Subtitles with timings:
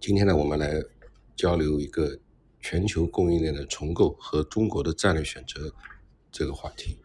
[0.00, 0.80] 今天呢，我们来
[1.34, 2.16] 交流一个
[2.60, 5.74] 全球供应链的重构和中国的战略选择
[6.30, 6.96] 这个话题。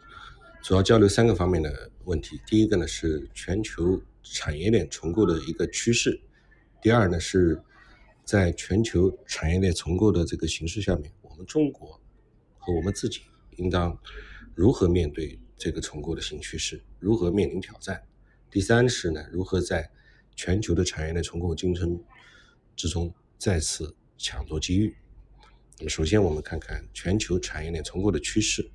[0.61, 2.39] 主要交流三个方面的问题。
[2.45, 6.21] 第一个呢是全球产业链重构的一个趋势。
[6.83, 7.59] 第二呢是
[8.23, 11.99] 在全球产业链重构的这个形势下面，我们中国
[12.59, 13.21] 和我们自己
[13.57, 13.97] 应当
[14.53, 18.03] 如何面对这个重构的新趋势，如何面临挑战。
[18.51, 19.89] 第三是呢，如何在
[20.35, 21.99] 全球的产业链重构竞争
[22.75, 24.95] 之中再次抢夺机遇？
[25.77, 28.71] 那么，首先我们看看全球产业链重构的趋势。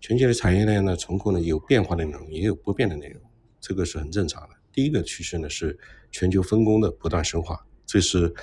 [0.00, 3.20] 全球的产业链呢重构呢有变化的内容，也有不变的内容，
[3.60, 4.56] 这个是很正常的。
[4.72, 5.78] 第一个趋势呢是
[6.10, 8.34] 全球分工的不断深化，这是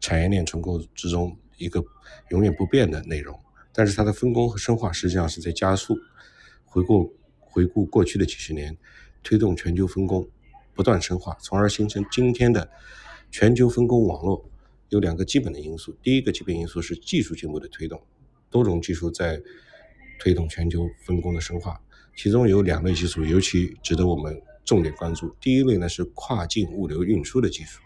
[0.00, 1.84] 产业链重构之中一个
[2.30, 3.38] 永远不变的内容。
[3.72, 5.98] 但是它的分工和深化实际上是在加速。
[6.64, 8.76] 回顾回顾过去的几十年。
[9.26, 10.28] 推动全球分工
[10.74, 12.70] 不断深化，从而形成今天的
[13.34, 14.48] 全球分工网络，
[14.90, 15.92] 有两个基本的因素。
[16.00, 18.00] 第一个基本因素是技术进步的推动，
[18.48, 19.42] 多种技术在
[20.20, 21.80] 推动全球分工的深化，
[22.16, 25.34] 其中有两类技术尤其值得我们重点关注。
[25.40, 27.80] 第一类呢是跨境物流运输的技术，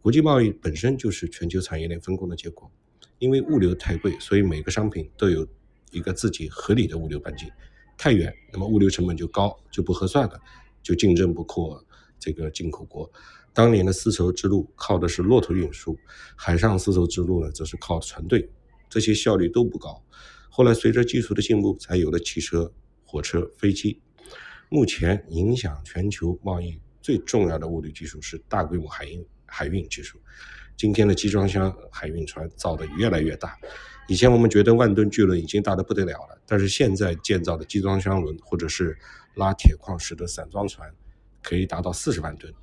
[0.00, 2.70] 国际贸易本身就是全球产业链分工的结果，
[3.18, 5.44] 因为物流太贵，所以每个商品都有
[5.90, 7.50] 一个自己合理的物流半径。
[7.96, 10.40] 太远，那么物流成本就高，就不合算了，
[10.84, 11.84] 就竞争不过
[12.20, 13.10] 这个进口国。
[13.58, 15.98] 当年的丝绸之路靠的是骆驼运输，
[16.36, 18.48] 海上丝绸之路呢则是靠船队，
[18.88, 20.00] 这些效率都不高。
[20.48, 22.72] 后来随着技术的进步，才有了汽车、
[23.04, 24.00] 火车、飞机。
[24.68, 30.20] 目前影响全球贸易最重要的物流技术是大规模海运海运技术。
[30.76, 33.58] 今天的集装箱海运船造的越来越大。
[34.06, 38.96] 以前我们觉得万吨巨轮已经大得不得了了，但是现在建造的集装箱轮或者是
[39.34, 40.88] 拉铁矿石的散装船，
[41.42, 42.54] 可以达到四十万吨。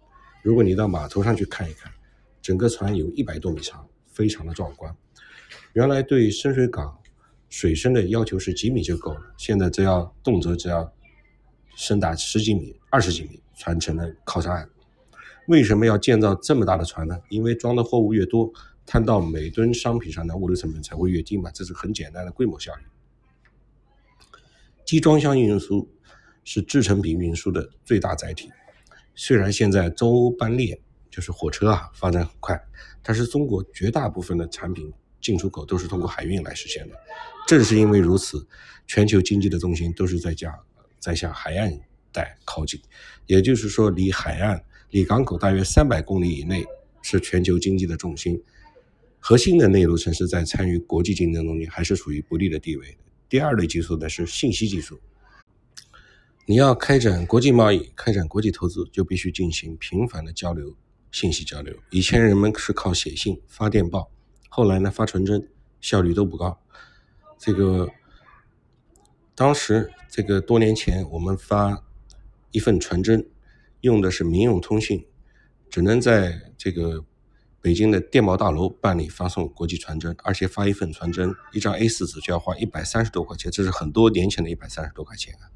[0.45, 1.91] 如果你到码头上去看一看，
[2.39, 4.95] 整个船有一百多米长，非常的壮观。
[5.73, 6.99] 原来对深水港
[7.49, 10.93] 水深的要求是几米就够了，现在只要动辄只要
[11.75, 14.69] 深达十几米、二十几米，船成了靠山岸。
[15.47, 17.19] 为什么要建造这么大的船呢？
[17.29, 18.53] 因为装的货物越多。
[18.85, 22.85] 摊到每吨商品上的物流成本才会越低嘛，这是很简单的规模效应。
[24.85, 25.89] 集装箱运输
[26.43, 28.51] 是制成品运输的最大载体。
[29.15, 32.61] 虽然现在中欧班列就是火车啊发展很快，
[33.01, 36.95] 但是中国绝大部分的产品进出口都是通过海运来实现的。
[37.47, 38.45] 正是因为如此，
[38.85, 40.53] 全球经济的重心都是在向
[40.99, 41.79] 在向海岸
[42.11, 42.81] 带靠近，
[43.25, 46.65] 也就是说，离海岸、离港口大约三百公里以内
[47.01, 48.41] 是全球经济的重心。
[49.19, 52.97] 核心的内陆城市在参与国际竞争中间还是处于不利的地位。
[53.29, 54.99] 第二类技术呢是信息技术。
[56.47, 60.75] 你要开展国际贸易、开展国际投资，就必须进行频繁的交流、
[61.11, 61.75] 信息交流。
[61.89, 64.11] 以前人们是靠写信、发电报，
[64.49, 65.49] 后来呢发传真，
[65.81, 66.59] 效率都不高。
[67.39, 67.89] 这个
[69.33, 71.83] 当时这个多年前我们发
[72.51, 73.27] 一份传真，
[73.81, 75.05] 用的是民用通信，
[75.69, 77.05] 只能在这个。
[77.61, 85.49] 北京的电报大楼办理发送国际传真，而且发一份传真，一张 A4 纸就要花一百三十多块钱，这是很多年前的一百三十多块钱啊！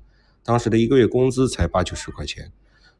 [0.49, 2.51] 当时的一个月工资才八九十块钱，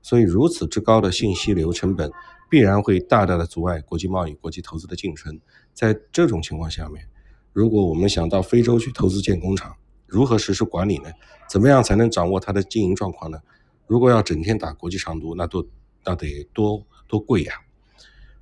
[0.04, 2.12] 所以如此之高的信息流成本，
[2.48, 5.40] 必然会大大的阻碍国际贸易、国际投资的进程。
[5.74, 7.08] 在这种情况下面，
[7.52, 11.10] 如果我们想到非洲去投资建工厂，如何实施管理呢？
[11.50, 13.40] 怎么样才能掌握它的经营状况呢？
[13.88, 15.66] 如果要整天打国际长途，那多
[16.06, 17.56] 那得多多贵呀！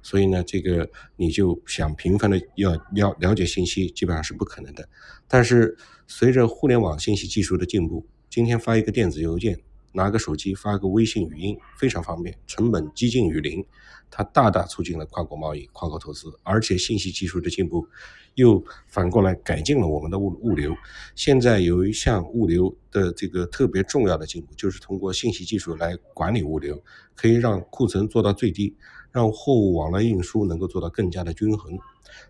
[0.01, 4.89] 所以呢，这个你就想频繁的要了了解信息，基本上是不可能的。
[5.29, 9.59] 但是随着互联网信息技术的进步，今天发一个电子邮件，
[9.93, 13.65] 拿个手机发个微信语音，非常方便，成本接近于零，
[14.11, 16.31] 它大大促进了跨国贸易、跨国投资。
[16.43, 17.87] 而且信息技术的进步，
[18.35, 20.75] 又反过来改进了我们的物物流。
[21.15, 26.83] 现在有一项物流的这个特别重要的进步，就是通过信息技术来管理物流，
[27.15, 28.75] 可以让库存做到最低。
[29.09, 31.79] 让货物往来运输能够做到更加的均衡，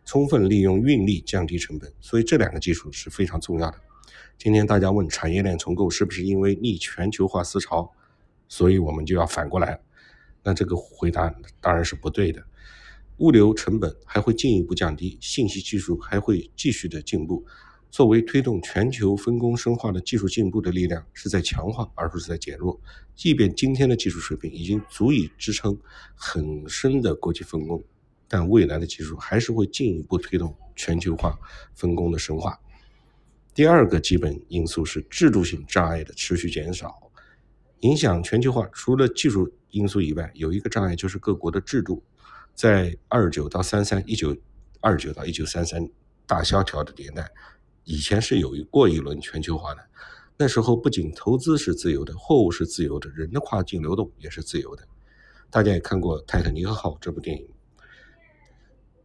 [0.05, 3.77] 充分利用运力降低成本，所以这两个技术是非常重要的。
[4.37, 7.91] 今天大家问产业链重构是不是因为逆全球化思潮，
[8.47, 9.79] 所以我们就要反过来？
[10.43, 12.45] 那这个回答当然是不对的。
[13.17, 17.43] 物流成本还会进一步降低，信息技术还会继续的进步。
[17.89, 22.79] 作为推动全球分工深化的技术进步的力量，是在强化而不是在减弱。
[23.15, 25.75] 即便今天的技术水平已经足以支撑
[26.13, 27.83] 很深的国际分工，
[28.27, 31.39] 但未来的技术还是会进一步推动全球化
[31.73, 32.59] 分工的深化。
[33.57, 37.12] 第二个基本因素是制度性障碍的持续减少。
[37.80, 42.04] 影响全球化除了技术因素以外，有一个障碍就是各国的制度。
[42.54, 44.38] 在二九到三三，一九
[44.80, 45.89] 二九到一九三三
[46.27, 47.27] 大萧条的年代，
[47.83, 49.83] 以前是有过一轮全球化的。
[50.38, 54.88] 那时候不仅投资是自由的，货物是自由的，人的跨境流动也是自由的。
[55.50, 57.50] 大家也看过《泰坦尼克号》这部电影，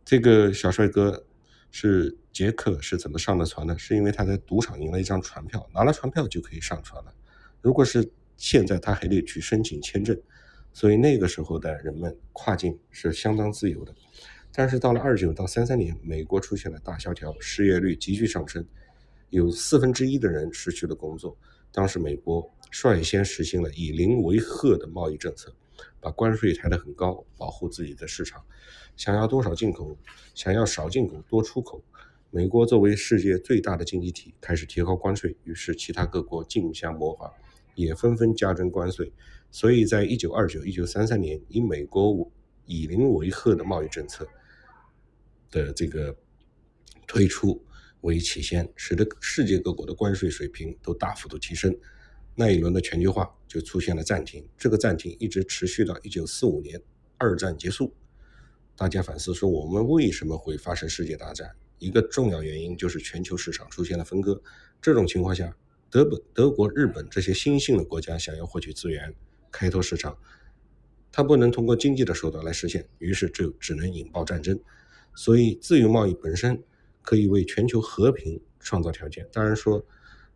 [0.05, 1.25] 这个小帅哥
[1.71, 3.77] 是杰克是怎么上的船呢？
[3.79, 7.13] 是因为他在赌场赢了一张船票，拿了船票就可以上船了。
[7.61, 10.19] 如果是现在，他还得去申请签证。
[10.73, 13.95] 所以那个时候的人们跨境是相当自由的，
[14.55, 18.67] 但是到了二九到三三年，美国出现了大萧条，失业率急剧上升，
[19.29, 21.37] 有四分之一的人失去了工作。
[21.71, 25.55] 当时美国率先实行了以邻为壑的贸易政策，
[26.01, 28.43] 把关税抬得很高，保护自己的市场。
[28.97, 29.95] 想要多少进口，
[30.35, 31.85] 想要少进口多出口。
[32.35, 37.31] 美国作为世界最大的经济体，开始提高关税，于是其他各国竞相模仿，
[37.75, 39.13] 也纷纷加征关税。
[39.51, 42.33] 所以在一九二九、一九三三年，以美国
[42.65, 44.27] 以邻为壑的贸易政策
[45.51, 46.17] 的这个
[47.07, 47.63] 推出
[48.01, 51.77] 为起先，使得世界各国的关税水平都大幅度提升。
[52.35, 56.81] 那一轮的全球化就出现了暂停，这个暂停一直持续到一九四五年，
[57.19, 57.95] 二战结束。
[58.75, 61.55] 大家反思说，我们为什么会发生世界大战？
[61.83, 64.41] 一个重要原因就是全球市场出现了分割。
[64.81, 65.57] 这种情况下，
[65.91, 69.15] 德本、德国、日本这些新兴的国家想要获取资源。
[69.51, 70.17] 开拓市场，
[71.13, 74.59] 它不能通过经济的手段来实现，于是就只能引爆战争。
[75.15, 76.63] 所以，自由贸易本身
[77.03, 79.29] 可以为全球和平创造条件。
[79.31, 79.85] 当然说，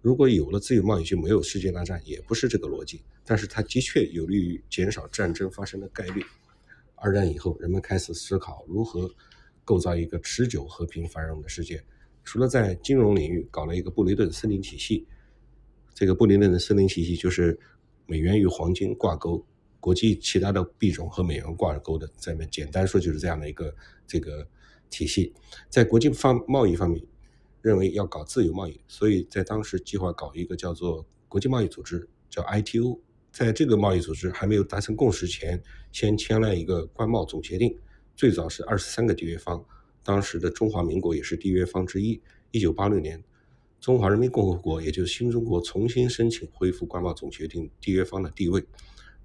[0.03, 3.03] 如果有了自由贸易，就没有世界大战，也不是这个逻辑。
[3.25, 6.23] 但是它的确有利于减少战争发生的概率。
[6.95, 9.11] 二战以后，人们开始思考如何
[9.67, 11.85] 构造一个持久和平繁荣的世界。
[12.25, 15.07] 除了在金融领域搞了一个布雷顿森林体系，
[15.93, 17.61] 这个布雷顿的森林体系就是。
[18.09, 19.45] 美元与黄金挂钩，
[19.81, 23.75] 国际其他的币种和美元挂钩的，这么简单说就是这样的一个
[24.07, 24.47] 这个
[24.89, 25.35] 体系。
[25.69, 27.05] 在国际方贸易方面，
[27.63, 33.01] 认为要搞自由贸易，所以在当时计划搞一个叫做国际贸易组织，叫 ITO。
[33.33, 35.61] 在这个贸易组织还没有达成共识前，
[35.91, 37.77] 先签了一个关贸总协定，
[38.17, 39.63] 最早是二十三个缔约方，
[40.03, 42.23] 当时的中华民国也是缔约方之一。
[42.51, 43.23] 一九八六年。
[43.79, 48.65] 中华人民共和国，也就是新中国，重新申请恢复关贸总协定缔约方的地位。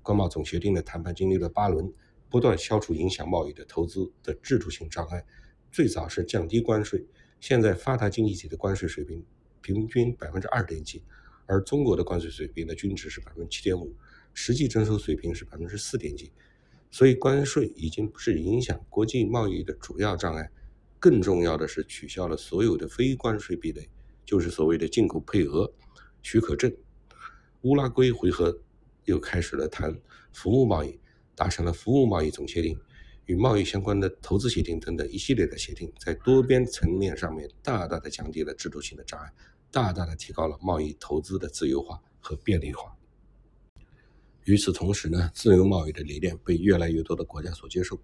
[0.02, 1.92] 关贸总协定的谈判经历了八轮，
[2.30, 5.26] 不断消除影响贸易的投资的制度性障碍。
[5.72, 7.08] 最早是降低关税，
[7.40, 9.24] 现在发达经济体的关税水平
[9.62, 11.02] 平均百分之二点几，
[11.46, 13.96] 而中国的关税水平的均值是百分之七点五，
[14.34, 16.34] 实际征收水平是百分之四点几。
[16.92, 20.52] 所以关税已经不是影响国际贸易的主要障碍，
[21.00, 23.90] 更重要的是取消了所有的非关税壁垒。
[24.24, 25.74] 就是所谓的进口配额
[26.22, 26.74] 许可证，
[27.62, 28.60] 乌拉圭回合
[29.06, 30.00] 又开始了谈
[30.32, 31.00] 服务贸易，
[31.36, 32.80] 达成了服务贸易总协定，
[33.26, 39.34] 与贸易相关的投资协定等等一系列的协定，在多边层面上面大大的降低了制度性的障碍，
[39.72, 42.96] 大大的提高了贸易投资的自由化和便利化。
[44.46, 48.00] 与此同时呢，自由贸易的理念被越来越多的国家所接受，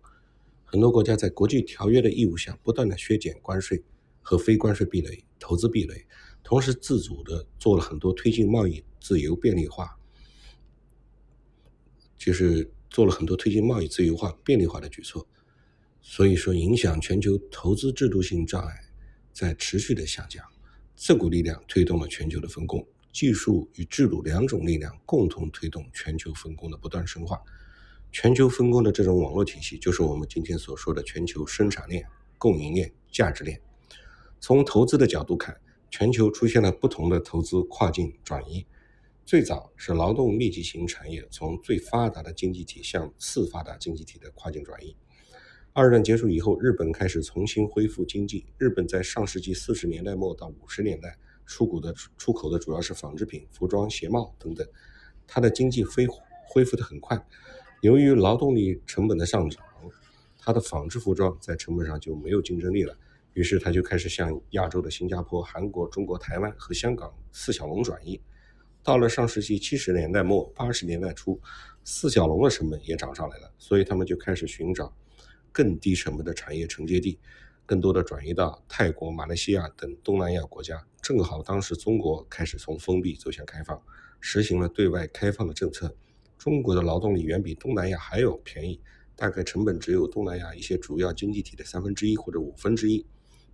[0.65, 3.83] 很多国家在国际条约的义务下，不断的削减关税。
[4.29, 6.05] 和非关税壁垒、投资壁垒，
[6.43, 9.97] 同时自主的做了很多推进贸易自由便利化，
[12.17, 15.25] 就是做了很多推进贸易自由化、便利化的举措。
[16.01, 18.81] 所以说，影响全球投资制度性障碍
[19.31, 20.43] 在持续的下降。
[20.93, 27.41] 这股力量推动了全球的分工，技术与制度两种力量共同推动全球分工的不断深化。
[28.11, 32.05] 全球分工的这种网络体系，就是我们今天所说的全球生产链、
[32.37, 33.61] 供应链、价值链。
[34.39, 35.59] 从投资的角度看，
[35.89, 38.65] 全球出现了不同的投资跨境转移。
[39.25, 44.95] 最早是劳动密集型产业从最发达的经济体向次发达经济体的跨境转移。
[45.73, 48.45] 二战结束以后，日本开始重新恢复经济。
[48.57, 51.17] 日本在上世纪四十年代末到五十年代
[51.47, 54.67] 出口的出口的主要是纺织品、服装、鞋帽等等，
[55.25, 56.05] 它的经济恢
[56.45, 57.25] 恢复的很快。
[57.81, 59.63] 由于劳动力成本的上涨，
[60.37, 62.95] 它的纺织服装在成本上就没有竞争力了。
[63.33, 68.19] 于是它就开始向亚洲的新加坡、韩国、中国台湾和香港四小龙转移。
[68.81, 71.39] 到了上世纪七十年代末、八十年代初，
[71.83, 74.91] 四小龙的成本也涨上来了，所以他们就开始寻找
[75.51, 77.19] 更低成本的产业承接地，
[77.67, 80.87] 更多的转移到泰国、马来西亚等东南亚国家。
[81.01, 83.79] 正好当时中国开始从封闭走向开放，
[84.21, 85.93] 实行了对外开放的政策。
[86.37, 88.79] 中国的劳动力远比东南亚还要便宜，
[89.17, 93.05] 大概成本只有东南亚一些主要经济体的三分之一或者五分之一。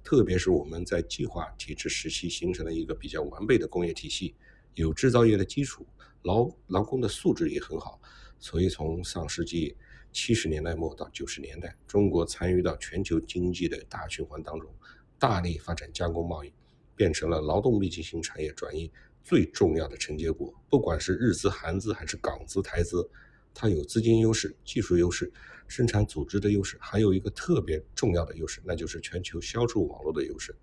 [0.03, 4.35] 特别是我们在计划体制时期形成了一个比较完备的工业体系，
[4.75, 5.87] 有制造业的基础，
[6.21, 7.99] 劳劳工的素质也很好，
[8.37, 9.75] 所以从上世纪
[10.13, 14.71] 七十年代末到九十年代，中国参与到全球经济的大循环当中，
[15.17, 16.53] 大力发展加工贸易，
[16.95, 18.91] 变成了劳动密集型产业转移
[19.23, 20.53] 最重要的承接国。
[20.69, 23.09] 不管是日资、韩资还是港资、台资，
[23.55, 25.33] 它有资金优势、技术优势、
[25.67, 30.55] 生产组织的优势，还有一个特别重要的优势，那就是全球销售网络的优势。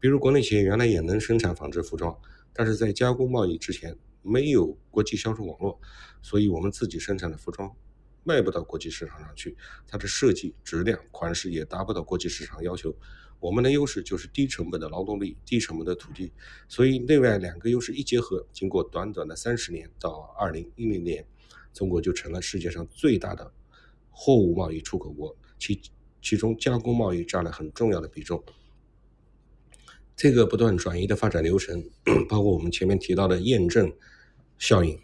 [0.00, 2.18] 比如国内企业原来也能生产纺织服装，
[2.52, 5.80] 但是在加工贸易之前没有国际销售网络，
[6.20, 7.72] 所以我们自己生产的服装。
[8.24, 12.94] 卖不到国际市场上去，它的设计、质量、款式也达不到国际市场要求。
[13.40, 16.32] 我们的优势就是低成本的劳动力、低成本的土地，
[16.68, 21.26] 所以内外两个优势一结合，经过短短的三十年，到二零一零年，
[21.74, 23.52] 中国就成了世界上最大的
[24.12, 25.80] 货物贸易出口国，其
[26.20, 28.44] 其中加工贸易占了很重要的比重。
[30.14, 31.82] 这个不断转移的发展流程，
[32.28, 33.92] 包括我们前面提到的验证
[34.56, 35.00] 效应。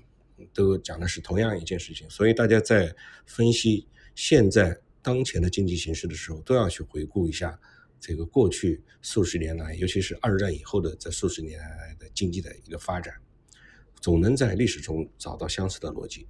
[0.52, 2.94] 都讲的是同样一件事情，所以大家在
[3.26, 7.58] 分析现在当前的经济形势的时候，都要去回顾一下
[8.00, 13.14] 这个过去数十年来，尤其是二战以后的这数十年来的经济的一个发展，
[14.00, 16.28] 总能在历史中找到相似的逻辑。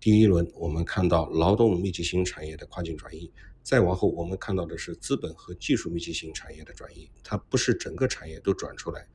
[0.00, 9.06] 第一轮我们看到劳动密集型产业的跨境转移，再往后我们看到的是资本和技术密集型产业的转移，它不是整个产业都转出来。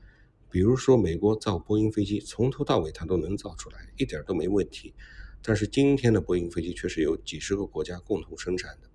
[0.53, 4.93] 比如说，美国造波音飞机，从头到尾它都能造出来，一点都没问题。
[5.41, 8.88] 但是今天的波音飞机却是由几十个国家共同生产的。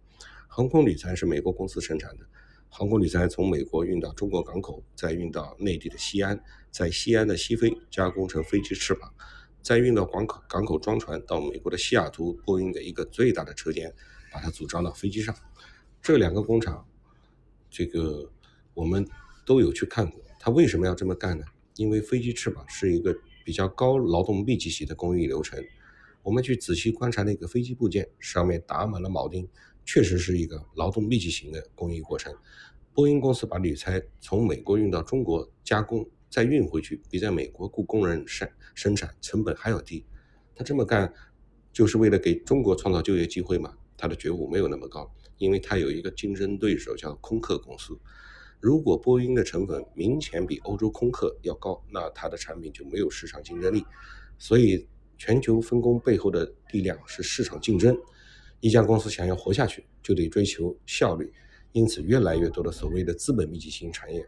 [0.46, 2.24] 航空铝材是美国公司生产的，
[2.68, 9.12] 航空铝材从美国运到中国港口，再运到内地的西安，在西安的西飞加工成飞机翅膀，
[9.60, 13.92] 再运到港口港口装船，到美国的西雅图波音的一个最大的车间，
[14.32, 15.34] 把它组装到飞机上。
[16.00, 16.86] 这两个工厂，
[17.68, 18.30] 这个
[18.74, 19.04] 我们
[19.44, 20.22] 都有去看过。
[20.38, 21.44] 他为什么要这么干呢？
[21.76, 25.62] 因为飞机翅膀是一个比较高劳动密集型的工艺流程。
[26.22, 29.48] 我们去仔细观察那个飞机部件，上面打满了铆钉，
[29.84, 32.34] 确实是一个劳动密集型的工艺过程。
[32.92, 40.04] 波音公司把铝材从美国运到中国加工，再运回去，比在美国雇工人生生产成本还要低。
[40.54, 41.14] 他这么干，
[41.72, 43.74] 就是为了给中国创造就业机会嘛？
[43.96, 47.98] 他的觉悟没有那么高，因为他有一个竞争对手叫空客公司。
[48.60, 53.84] 如果波音的成本明显比欧洲空客要高，那它的产品就没有市场竞争力。
[54.36, 57.96] 所以，全球分工背后的力量是市场竞争。
[58.60, 61.32] 一家公司想要活下去，就得追求效率。
[61.72, 64.26] 因此，越来越多的所谓的资本密集型产业，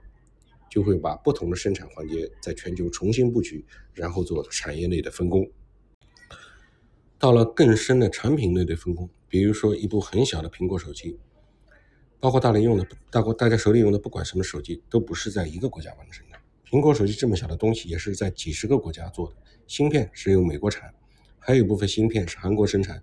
[0.70, 5.50] 就会把不同的生产环节在全球重新布局，然后做产业内的分工。
[7.18, 11.18] 到了更深的产品类的分工，比如说一部很小的苹果手机。
[12.20, 16.36] 包括大连用的，大国大家手里用的，不管什么手机，都不是在一个国家完成的。
[16.68, 19.36] 苹果手机这么小的东西，也是在几十个国家做的。
[19.66, 20.92] 芯片是由美国产，
[21.38, 23.02] 还有一部分芯片是韩国生产，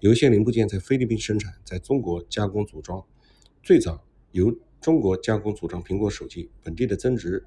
[0.00, 3.04] 有一些零部件在菲律宾生产，在中国加工组装。
[3.62, 7.46] 最早由中国加工组装苹果手机，本地的增值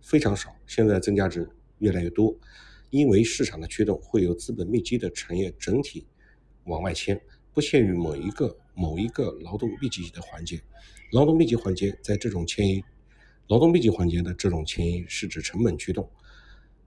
[0.00, 2.36] 非常少，现在增加值越来越多，
[2.90, 6.08] 因为市场的驱动，会有资本密集的产业整体
[6.64, 7.20] 往外迁。
[7.52, 10.58] 不限于某一个某一个劳动密集的环节，
[11.12, 12.82] 劳动密集环节在这种迁移，
[13.48, 16.10] 劳动密集环节的这种迁移是指成本驱动。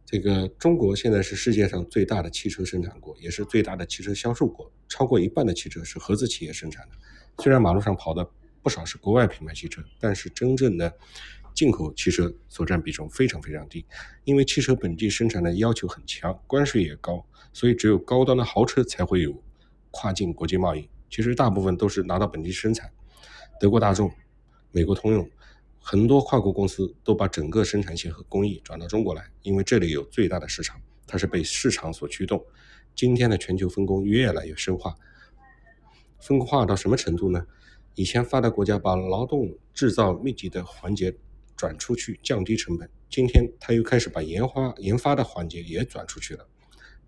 [0.03, 6.95] 这个中国现在是世界上最大的汽车生产国，也是最大的汽车销售国，超过一半的汽车是合资企业生产的。
[7.43, 8.27] 虽然马路上跑的
[8.63, 10.91] 不少是国外品牌汽车，但是真正的
[11.53, 13.85] 进口汽车所占比重非常非常低，
[14.23, 17.23] 因为汽车本地生产的要求很强，关税也高，
[17.53, 19.43] 所以只有高端的豪车才会有。
[19.95, 22.91] 跨境国际贸易其实大部分都是拿到本地生产，
[23.59, 24.11] 德国大众、
[24.71, 25.29] 美国通用，
[25.79, 32.43] 很多跨国公司都把整个生产线和工艺转到中国来，因为这里有最大的市场，它是被市场所驱动。
[32.95, 34.95] 今天的全球分工越来越深化，
[36.19, 37.45] 分化到什么程度呢？
[37.93, 41.15] 以前发达国家把劳动制造密集的环节
[41.55, 46.47] 转出去，降低成本，今天他又开始把研发研发的环节也转出去了。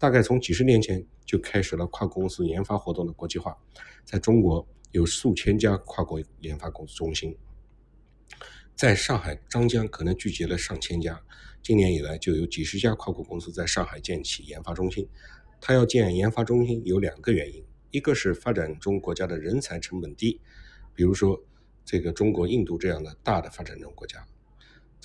[0.05, 3.57] 大概从几十年前就开始了跨公司研发活动的国际化，
[4.03, 7.35] 在中国有数千家跨国研发公司中心，
[8.75, 11.19] 在上海张江可能聚集了上千家。
[11.63, 15.09] 今年以来就有几十家跨国公司在上海建起研发中心。
[15.59, 20.39] 它要建研发中心有两个原因，一个是发展中国家的人才成本低，
[20.93, 21.43] 比如说
[21.83, 24.23] 这个中国、印度这样的大的发展中国家。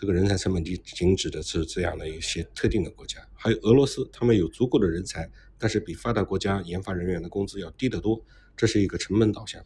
[0.00, 8.24] 这个人才成本低，仅指的是这样的一些特定的国家，还有俄罗斯，他们有足够的人才，但是比发达国家研发人员的工资要低得多，
[8.56, 9.62] 这是一个成本导向。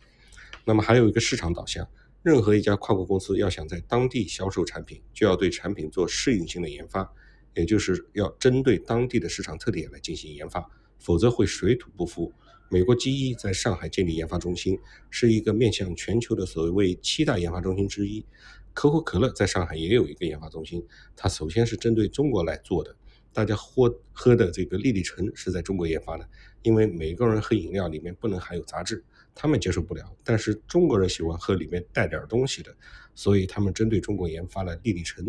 [0.65, 1.89] 那么还有一个市场导向，
[2.25, 7.09] 任何一家跨国公司要想在当地销售产品，就要对产品做适应性的研发，
[7.55, 12.33] 也就是要针对当地的市场特点来进行研发，否则会水土不服，
[12.69, 18.27] 美国机一在上海建立研发中心，是一个面向全球的所谓七大研发中心之一。
[18.75, 20.85] 可口可乐在上海也有一个研发中心，
[21.17, 22.95] 它首先是针对中国来做的。
[23.33, 26.29] 大家喝喝的这个丽丽橙是在中国研发的，
[26.63, 29.03] 因为美国人喝饮料里面不能含有杂质，
[29.35, 30.05] 他们接受不了。
[30.23, 32.77] 但是中国人喜欢喝里面带点东西的，
[33.15, 35.25] 所以他们针对中国研发了丽丽橙，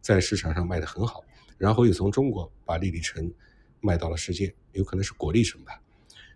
[0.00, 1.24] 在市场上卖得很好。
[1.56, 3.32] 然后又从中国把丽丽橙
[3.80, 5.80] 卖到了世界，有可能是果粒橙吧。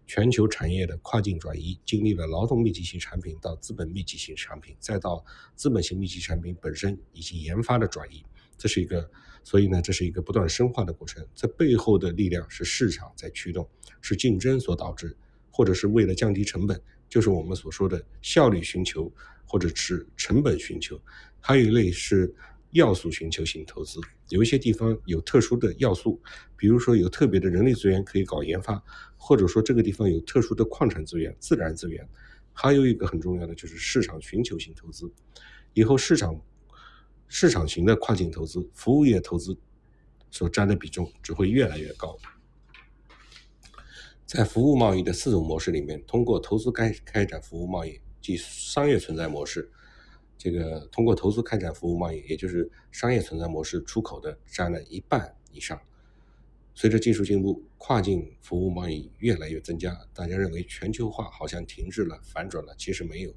[0.09, 5.23] 全球产业的跨境转移，经历了劳动密集型产品到资本密集型产品，再到
[5.55, 8.25] 资本型密集产品本身以及研发的转移，
[8.57, 9.09] 这是一个，
[9.45, 11.23] 所以呢，这是一个不断深化的过程。
[11.35, 13.69] 这背后的力量是市场在驱动，
[14.01, 15.15] 是竞争所导致，
[15.51, 19.13] 或者是为了降低成本，就是我们所说的效率寻求，
[19.45, 20.99] 或者是成本寻求。
[21.39, 22.35] 还有一类是。
[22.73, 26.21] 要素寻求型投资，有一些地方有特殊的要素，
[26.57, 28.83] 比如说有特别的人力资源可以搞研发，
[29.17, 32.09] 或者说这个地方有特殊的矿产资源、自然资源。
[32.53, 35.11] 还有一个很重要的就是市场寻求性投资，
[35.75, 36.41] 以后市场
[37.29, 39.57] 市场型的跨境投资、服务业投资
[40.31, 42.19] 所占的比重只会越来越高。
[44.27, 49.71] 在服务贸易的四种模式里面，通过投资开开展服务贸易即商业存在模式。
[50.39, 55.79] 这个通过投资开展服务贸易，也就是商业存在模式出口的占了一半以上。
[56.75, 59.99] 随着技术进步，跨境服务贸易越来越增加。
[60.15, 63.35] 大家认为全球化好像停滞了、反转了，其实没有。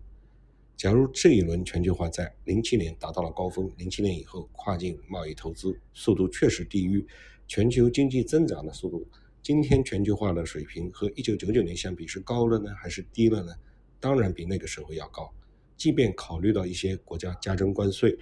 [0.77, 7.03] 假如这一轮全球化在零七年达到了高峰，零七年以后跨境贸易投资速度确实低于
[7.47, 9.07] 全球经济增长的速度。
[9.41, 13.55] 今天全球化的水平和一九九九年相比是高了呢，还是低了呢？
[13.99, 15.33] 当然比那个时候要高。
[15.81, 18.15] 即便考虑到一些国家加征关税、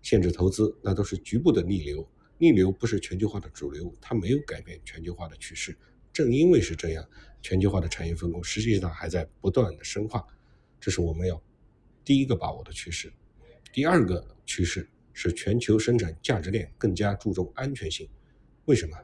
[0.00, 2.08] 限制投资，那都是局部的逆流。
[2.38, 5.76] 逆流不是全球化的主流，它没有改变全球化的趋势。
[6.10, 7.06] 正因为是这样，
[7.42, 10.26] 全球化的产业分工实际上还在不断的深化。
[10.80, 11.38] 这是我们要
[12.02, 13.12] 第一个把握的趋势。
[13.74, 18.08] 第二个趋势是全球生产价值链更加注重安全性。
[18.64, 18.96] 为什么？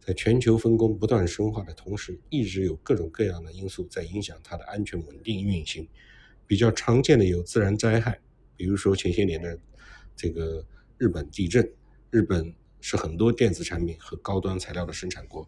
[0.00, 5.88] 在全球分工不断深化的同时，一直有各种各样的因素在影响它的安全稳定运行。
[6.48, 8.18] 比较常见的有自然灾害，
[8.56, 9.56] 比如说前些年的
[10.16, 11.72] 这个日本地震。
[12.10, 15.46] 日本是很多电子产品和高端材料的生产国，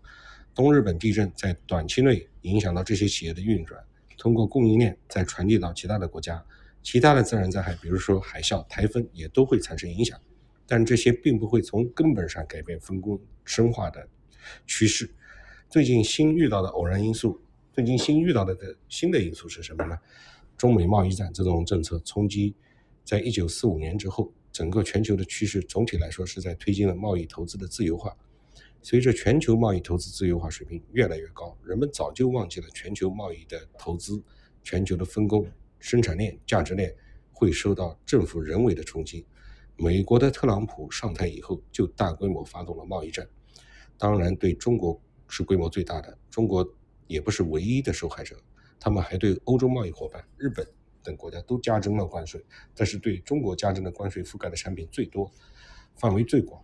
[0.55, 3.83] 东日本地震在短期内影响到这些企业的运转，
[4.19, 6.45] 通过供应链再传递到其他的国家。
[6.83, 10.21] 其他的自然灾害，比如说海啸、台风，也都会产生影响，
[10.67, 14.07] 但这些并不会从根本上改变分工深化的
[14.67, 15.11] 趋势。
[15.71, 17.41] 最近新遇到的偶然因素，
[17.73, 19.99] 最近新遇到的的新的因素是什么呢？
[20.61, 22.55] 中美贸易战这种政策冲击，
[23.03, 28.14] 在一九四五年之后，整个全球的趋势总体来说是在推进了贸易投资的自由化。
[28.83, 34.23] 随着全球贸易投资自由化水平越来越高，人们早就忘记了全球贸易的投资、
[34.62, 36.94] 全球的分工、生产链、价值链
[37.33, 39.25] 会受到政府人为的冲击。
[39.79, 43.27] 美国的特朗普上台以后，就大规模发动了贸易战，
[43.96, 46.70] 当然对中国是规模最大的，中国
[47.07, 48.37] 也不是唯一的受害者。
[48.81, 50.66] 他们还对欧洲贸易伙伴、日本
[51.03, 55.31] 等国家都加征了关税，但是对中国加征的关税覆盖的产品最多，
[55.95, 56.61] 范围最广。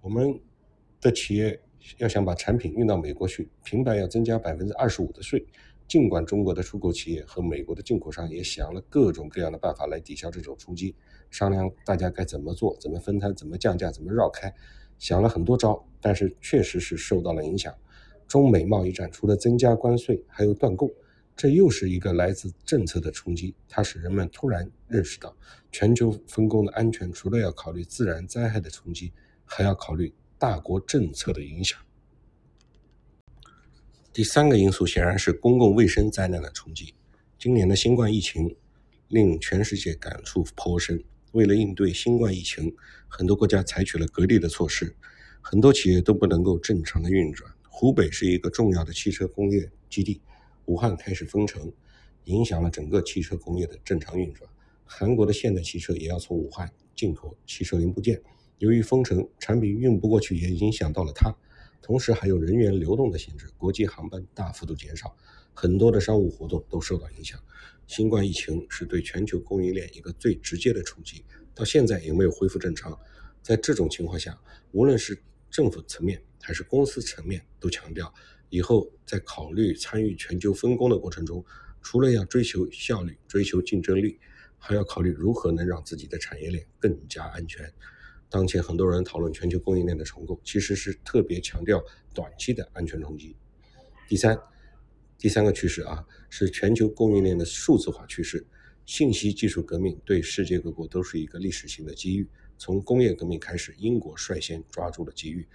[0.00, 0.38] 我们
[1.00, 1.60] 的企业
[1.96, 5.44] 要想把产品运到美国去，平白要增加百分之二十五的税。
[5.88, 10.94] 尽管中国的出口企业和美国的进口商也想了各种各样的办法来抵消这种冲击，
[11.30, 14.54] 商量大家该怎么做、怎么分摊、怎么降价、怎么绕开，
[14.98, 17.74] 想了很多招，但是确实是受到了影响。
[18.26, 20.90] 中美贸易战除了增加关税，还有断供。
[21.38, 25.36] 这又是一个来自政策的冲击，它使人们突然认识到，
[25.70, 29.12] 全球分工的安全除了要考虑自然灾害的冲击，
[29.44, 31.78] 还要考虑大国政策的影响。
[34.12, 36.92] 第三个因素显然是公共卫生灾难的冲击。
[37.38, 38.56] 今年的新冠疫情
[39.06, 41.04] 令全世界感触颇深。
[41.30, 42.74] 为了应对新冠疫情，
[43.06, 44.96] 很多国家采取了隔离的措施，
[45.40, 47.48] 很多企业都不能够正常的运转。
[47.68, 50.20] 湖北是一个重要的汽车工业基地。
[50.68, 51.72] 武汉开始封城，
[52.24, 54.48] 影响了整个汽车工业的正常运转。
[54.84, 58.20] 韩国的现代汽车也要从武汉进口汽车零部件，
[58.58, 61.34] 由于封城，产品运不过去，也影响到了它。
[61.80, 65.16] 同时还有人员流动的限制，国际航班大幅度减少，
[65.54, 67.40] 很多的商务活动都受到影响。
[67.86, 73.00] 新冠疫情是对全球供应链一个最直接的冲击，到现在也没有恢复正常。
[73.42, 74.38] 在这种情况下，
[74.72, 78.12] 无论是政府层面还是公司层面，都强调。
[78.50, 81.44] 以后在考虑参与全球分工的过程中，
[81.82, 84.18] 除了要追求效率、追求竞争力，
[84.58, 87.72] 还要考虑如何能让自己的产业链更加安全。
[88.30, 91.82] 当前很多人讨论全球供应链的重构，其实是特别强调
[92.12, 93.36] 短期的安全冲击。
[94.06, 94.38] 第三，
[95.16, 98.46] 第三个趋势啊，是全球供应链的数字化趋势。
[98.84, 102.26] 信息技术革命对世界各国都是一个历史性的机遇。
[102.56, 105.46] 从工业革命开始，英国率先抓住了机遇，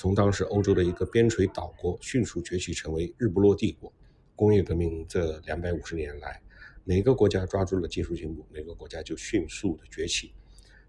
[0.00, 3.92] 从当时欧洲的一个边陲岛国迅速崛起成为日不落帝国。
[4.34, 6.40] 工业革命这两百五十年来，
[6.84, 10.32] 哪个国家抓住了技术进步，哪个国家就迅速的崛起。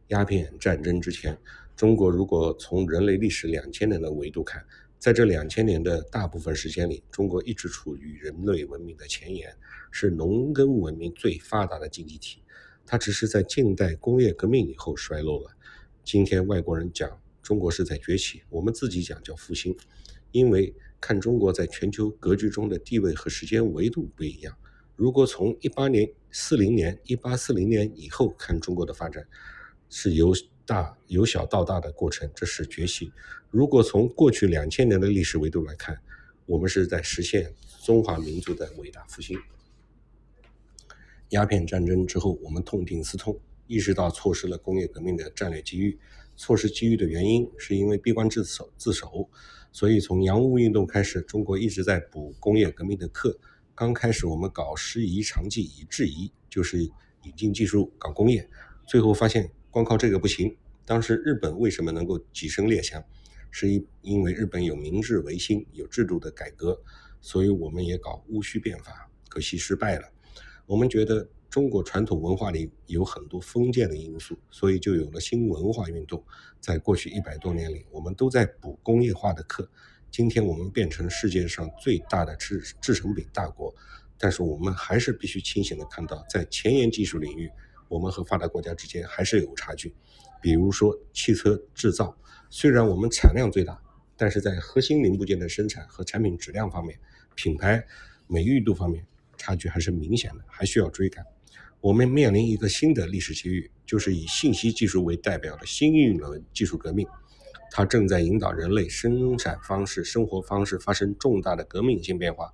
[0.08, 1.38] 鸦片战争之前，
[1.76, 4.65] 中国如果从人类历史两千年的维度看，
[4.97, 9.54] 在这两千年的大部分时间里，中国一直处于人类文明的前沿，
[9.91, 12.41] 是农耕文明最发达的经济体。
[12.86, 15.52] 它只是在近代工业革命以后衰落了。
[16.06, 19.76] 今天外国人讲中国是在崛起，我们自己讲叫复兴，
[20.32, 20.74] 因为。
[21.04, 24.56] 看中国在全球格局中的地位和时间维度不一样。
[24.96, 29.28] 如果从一八年四零年、一八四零年以后看中国的发展，
[29.90, 30.32] 是由
[30.64, 33.12] 大由小到大的过程，这是崛起。
[33.50, 36.00] 如果从过去两千年的历史维度来看，
[36.46, 37.52] 我们是在实现
[37.84, 39.40] 中华民族的伟大复兴。
[41.30, 45.98] 鸦片战争之后，我们痛定思痛，意识到错失了工业革命的战略机遇。
[46.42, 49.30] 错失机遇的原因，是因为闭关自守自守。
[49.72, 53.40] 所以从洋务运动开始，中国一直在补工业革命的课。
[53.76, 56.92] 刚开始我们搞师夷长技以制夷，就是引
[57.38, 58.50] 进技术搞工业。
[58.88, 60.58] 最后发现光靠这个不行。
[60.84, 63.04] 当时日本为什么能够跻身列强？
[63.52, 66.82] 是因因为日本有明治维新，有制度的改革。
[67.22, 70.12] 所以我们也搞戊戌变法，可惜失败了。
[70.66, 71.30] 我们觉得。
[71.52, 76.24] 中国传统文化里有很多封建的因素，所以就有了新文化运动。
[76.62, 79.70] 在过去一百多年里，我们都在补工业化的课。
[80.10, 83.76] 今天我们变成世界上最大的制制成品大国，
[84.18, 87.52] 但是我们还是必须清醒的看到，在前沿技术领域，
[87.90, 89.94] 我们和发达国家之间还是有差距。
[90.42, 92.18] 比如说汽车制造，
[92.50, 93.78] 虽然我们产量最大，
[94.16, 96.98] 但是在核心零部件的生产和产品质量方面、
[97.36, 97.86] 品牌
[98.28, 101.26] 美誉度方面，差距还是明显的，还需要追赶。
[101.82, 107.08] 我们面临一个新的历史机遇，就是以信息技术为代表的新一轮技术革命，
[107.72, 112.54] 它正在引导人类生产方式、生活方式发生重大的革命性变化。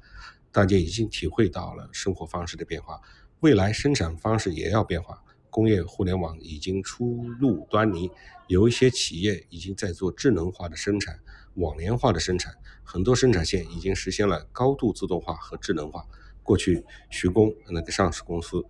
[0.49, 3.01] 大家已经体会到了生活方式的变化，
[3.41, 5.21] 未来生产方式也要变化。
[5.49, 8.09] 工业互联网已经初露端倪，
[8.47, 11.19] 有一些企业已经在做智能化的生产、
[11.55, 16.05] 网联化的生产，很多生产线已经实现了高度自动化和智能化。
[16.43, 18.63] 过去，徐工那个上市公司。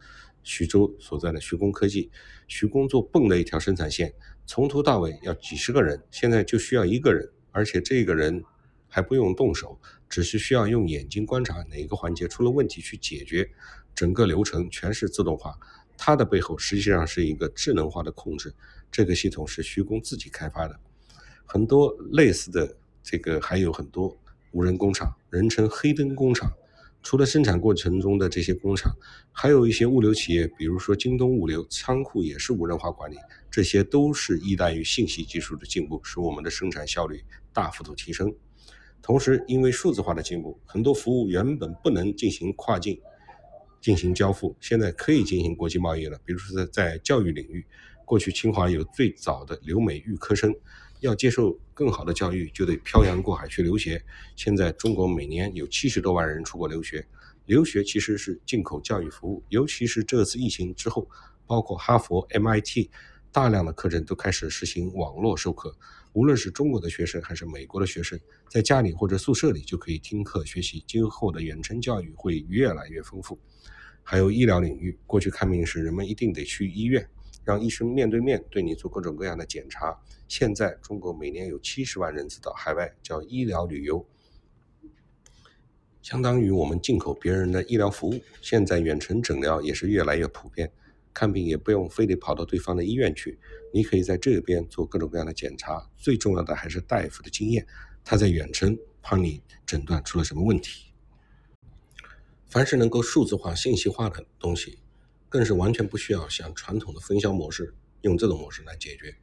[0.47, 2.09] 徐州所在的徐工科技，
[2.47, 4.13] 徐工做泵的一条生产线，
[4.45, 8.41] 从头到尾要几十个人，现在就需要一个人，而且这个人
[8.87, 13.49] 还不用动手，只是需要用眼睛观察哪个环节出了问题去解决，
[13.93, 15.53] 整个流程全是自动化。
[15.97, 18.55] 它的背后实际上是一个智能化的控制，
[18.89, 20.79] 这个系统是徐工自己开发的。
[21.45, 24.17] 很多类似的这个还有很多
[24.51, 26.49] 无人工厂，人称黑灯工厂。
[27.03, 28.93] 除了生产过程中的这些工厂，
[29.31, 33.15] 还有一些物流企业，比如说京东物流，仓库也是无人化管理。
[33.49, 38.33] 这些都是依赖于信息技术的进步，使我们的生产效率大幅度提升。
[39.01, 42.99] 同时，因为数字化的进步，很多服务原本不能进行跨境
[43.79, 46.19] 进行交付，现在可以进行国际贸易了。
[46.25, 47.65] 比如说在在教育领域，
[48.03, 50.53] 过去清华有最早的留美预科生。
[50.99, 54.03] 要接受更好的教育，就得漂洋过海去留学。
[54.35, 57.05] 现在中国每年有七十多万人出国留学，
[57.45, 59.43] 留学其实是进口教育服务。
[59.49, 61.07] 尤其是这次疫情之后，
[61.45, 62.89] 包括哈佛、MIT，
[63.31, 65.77] 大量的课程都开始实行网络授课。
[66.13, 70.83] 无论是中国的学生还是美国的学生，在家里或者宿舍里就可以听课学习。
[70.87, 73.39] 今后的远程教育会越来越丰富。
[74.01, 77.07] 还有医疗领域，过去看病时人们一定得去医院。
[77.43, 79.97] 让医生面对面对你做各种各样的检查。
[80.27, 84.05] 现在中国每年有七十万人次到海外叫医疗旅游，
[86.01, 88.21] 相当于我们进口别人的医疗服务。
[88.41, 90.71] 现在远程诊疗也是越来越普遍，
[91.13, 93.39] 看病也不用非得跑到对方的医院去，
[93.73, 95.89] 你可以在这边做各种各样的检查。
[95.97, 97.65] 最重要的还是大夫的经验，
[98.03, 100.91] 他在远程帮你诊断出了什么问题。
[102.47, 104.79] 凡是能够数字化、信息化的东西。
[105.29, 109.13] 更是完全不需要像传统的分销模式用这种模式来解决。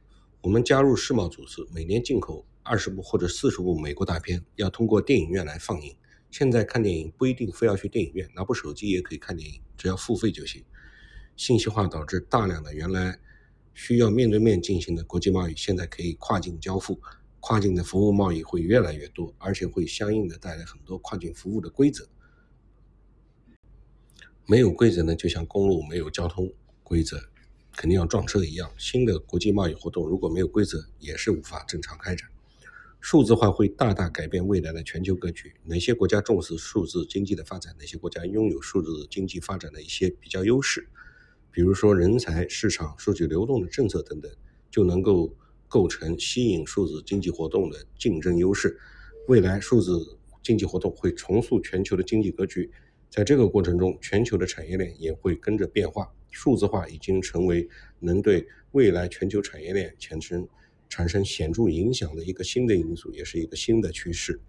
[0.45, 5.97] 我们加入世贸组织，每年进口二十部或者四十部美国大片，要通过电影院来放映。
[6.29, 10.63] 现在看电影不一定非要去电影院，拿部手机也可以看电影，只要付费就行。
[11.35, 13.17] 信息化导致大量的原来
[13.73, 17.01] 需要面对面进行的国际贸易，现在可以跨境交付。
[17.39, 22.07] 跨境的服务贸易会越来越多，而且会相应的带来很多跨境服务的规则。
[24.45, 26.53] 没有规则呢，就像公路没有交通
[26.83, 27.19] 规则，
[27.75, 28.71] 肯定要撞车一样。
[28.77, 32.29] 新的国际贸易活动如果没有规则，也是无法正常开展。
[32.99, 35.53] 数字化会大大改变未来的全球格局。
[35.65, 37.75] 哪些国家重视数字经济的发展？
[37.77, 40.87] 哪些国家拥有数字经济发展的一些比较优势？
[41.51, 44.31] 比如说人才、市场、数据流动的政策等等，
[44.71, 45.35] 就能够
[45.67, 48.79] 构成吸引数字经济活动的竞争优势。
[49.27, 52.71] 未来数字经济活动会重塑全球的经济格局，
[53.15, 56.11] 在这个过程中，全球的产业链也会跟着变化。
[56.31, 57.65] 数字化已经成为
[58.01, 60.45] 能对未来全球产业链产生
[60.89, 64.41] 产生显著影响的一个新的因素，也是一个新的趋势。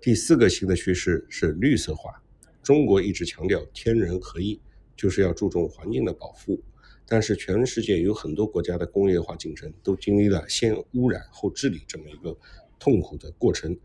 [0.00, 2.20] 第四个新的趋势是绿色化。
[2.60, 4.60] 中国一直强调天人合一，
[4.96, 6.60] 就是要注重环境的保护。
[7.06, 12.36] 但是全世界有很多国家的工业化进程都经历了先污染后治理这么一个
[12.80, 13.78] 痛苦的过程。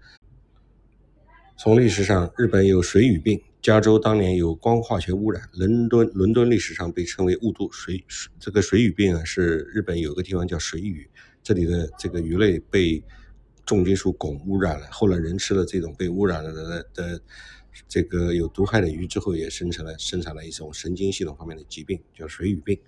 [1.56, 11.08] 从历史上，日本有水俣病，加州当年有光化学污染，伦敦伦敦历史上被称为雾都水水这个水俣病啊，是日本有个地方叫水俣。
[11.44, 13.04] 这里的这个鱼类被
[13.66, 17.22] 重金属汞污染了，后来人吃了这种被污染了的的
[17.88, 22.80] 这个有毒害的鱼之后，也生成了生产了一种神经系统方面的疾病，叫水俣病。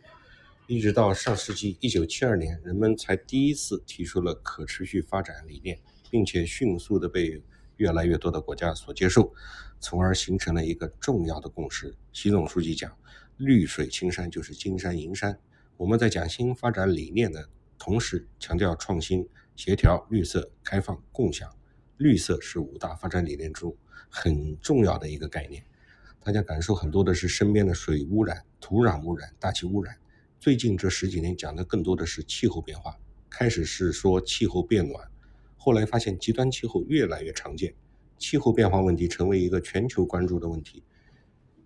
[0.68, 5.80] 一直到上世纪一九七二年，人们才第一次提出了可持续发展理念，
[6.12, 7.42] 并且迅速的被
[7.78, 9.34] 越来越多的国家所接受，
[9.80, 11.96] 从而形成了一个重要的共识。
[12.14, 12.98] 习总书记讲，
[13.38, 15.40] 绿水青山就是金山银山。
[15.78, 17.50] 我们在讲新发展理念的。
[17.82, 21.50] 同时强调创新、协调、绿色、开放、共享。
[21.96, 23.74] 绿色是五大发展理念中
[24.10, 25.64] 很重要的一个概念。
[26.22, 29.96] 大家感受很多的是身边的水污染、土壤污染、大气污染。
[30.42, 32.98] 最近这十几年讲的更多的是气候变化。
[33.30, 35.10] 开始是说气候变暖，
[35.56, 37.74] 后来发现极端气候越来越常见，
[38.20, 40.84] 气候变化问题成为一个全球关注的问题。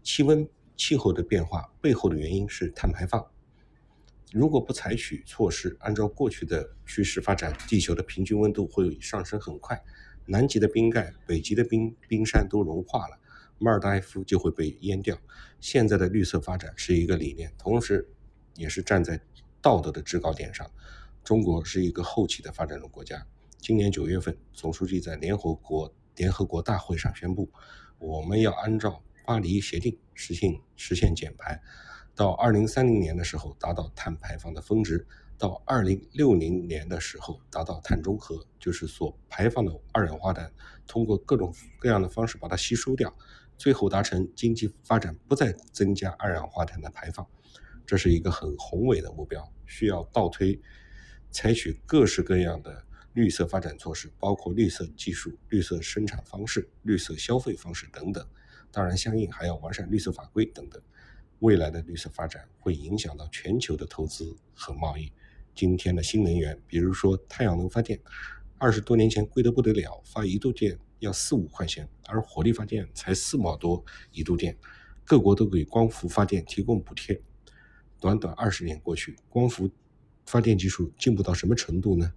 [0.03, 3.25] 气温、气候的变化背后的原因是碳排放。
[4.31, 9.83] 如果不采取措施，按照过去的趋势发展，地球的平均温度会上升很快，
[10.25, 13.19] 南极的冰盖、北极的冰冰山都融化了，
[13.59, 15.17] 马尔代夫就会被淹掉。
[15.59, 18.09] 现在的绿色发展是一个理念，同时
[18.55, 19.21] 也是站在
[19.61, 20.69] 道德的制高点上。
[21.23, 23.25] 中国是一个后起的发展中国家。
[23.59, 27.51] 今年九月份，总书记在联合国联合国大会上宣布，
[27.99, 31.61] 我们要按照巴黎协定实现实现减排。
[32.15, 40.53] 到二零三零年的时候达到碳排放的峰值，到二零六零年的时候达到碳中和，就是所排放的二氧化碳
[40.85, 43.11] 通过各种各样的方式把它吸收掉，
[43.57, 47.27] 最后达成经济发展不再增加二氧化碳的排放，
[47.83, 50.61] 这是一个很宏伟的目标，需要倒推，
[51.31, 58.27] 采取各式各样的绿色发展措施，包括绿色技术、绿色生产方式、绿色消费方式等等，
[58.71, 60.81] 当然相应还要完善绿色法规等等。
[61.39, 65.11] 未来的绿色发展会影响到全球的投资和贸易。
[65.53, 67.99] 今天的新能源，比如说太阳能发电，
[68.57, 74.57] 二十多年前贵得不得了，发一度电要四五块钱，而火力发电才四毛多一度电。
[75.05, 77.21] 各国都给光伏发电提供补贴。
[77.99, 79.69] 短短二十年过去，光伏
[80.25, 82.11] 发电技术进步到什么程度呢？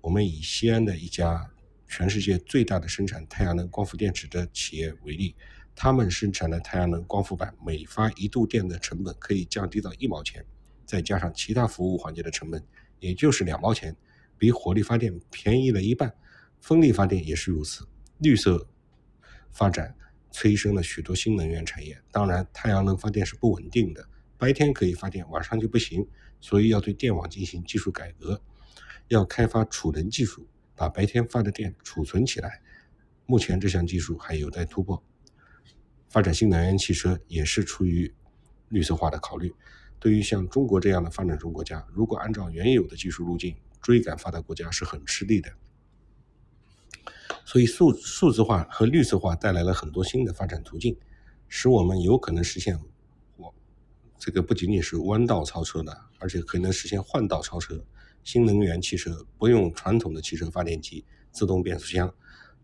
[0.00, 1.50] 我们以西安的一家
[1.86, 5.34] 全世界最大的生产太阳能光伏电池的企业为例。
[5.74, 10.44] 他们生产的太阳能光伏板每发一度电的成本可以降低到一毛钱，
[10.84, 12.62] 再加上其他服务环节的成本，
[12.98, 13.96] 也就是两毛钱，
[14.36, 16.12] 比火力发电便宜了一半。
[16.60, 17.86] 风力发电也是如此。
[18.18, 18.68] 绿色
[19.50, 19.94] 发展
[20.30, 21.98] 催生了许多新能源产业。
[22.10, 26.06] 当然，太阳能发电是不稳定的，白天可以发电，晚上就不行，
[26.40, 28.42] 所以要对电网进行技术改革，
[29.10, 30.46] 要开发储能技术，
[30.76, 32.62] 把白天发的电储存起来。
[33.26, 35.02] 目前这项技术还有待突破。
[36.08, 38.14] 发展新能源汽车也是出于
[38.68, 39.52] 绿色化的考虑。
[39.98, 45.50] 对于像中国这样的发展中国家，如果按照原有的技术路径追赶发达国家是很吃力的。
[47.44, 50.96] 所以数数字化和绿色化带来了很多新的发展途径，
[51.48, 52.78] 使我们有可能实现
[53.36, 53.52] 我
[54.20, 57.84] 这个不仅仅是弯道超车的，而且可能实现换道超车。
[58.22, 62.14] 新能源汽车不用传统的汽车发电机、自动变速箱，